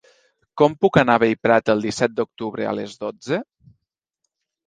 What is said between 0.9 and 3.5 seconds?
anar a Bellprat el disset d'octubre a les dotze?